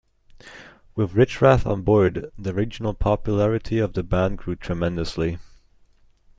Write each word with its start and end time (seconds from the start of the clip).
With 0.95 1.11
Richrath 1.13 1.67
on 1.67 1.83
board, 1.83 2.31
the 2.35 2.55
regional 2.55 2.95
popularity 2.95 3.77
of 3.77 3.93
the 3.93 4.01
band 4.01 4.39
grew 4.39 4.55
tremendously. 4.55 5.37